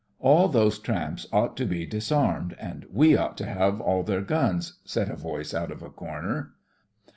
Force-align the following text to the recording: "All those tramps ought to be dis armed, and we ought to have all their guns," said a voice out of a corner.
"All 0.17 0.47
those 0.47 0.79
tramps 0.79 1.27
ought 1.31 1.55
to 1.57 1.65
be 1.67 1.85
dis 1.85 2.11
armed, 2.11 2.55
and 2.59 2.87
we 2.91 3.15
ought 3.15 3.37
to 3.37 3.45
have 3.45 3.79
all 3.79 4.01
their 4.01 4.23
guns," 4.23 4.79
said 4.83 5.11
a 5.11 5.15
voice 5.15 5.53
out 5.53 5.69
of 5.69 5.83
a 5.83 5.91
corner. 5.91 6.53